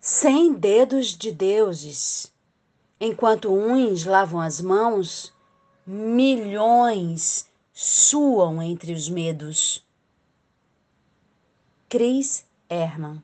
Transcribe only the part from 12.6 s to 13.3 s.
Herman